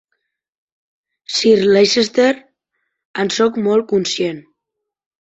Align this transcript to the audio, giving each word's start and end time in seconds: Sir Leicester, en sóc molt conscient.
Sir 1.33 1.59
Leicester, 1.75 2.31
en 3.25 3.29
sóc 3.35 3.59
molt 3.67 3.87
conscient. 3.93 4.41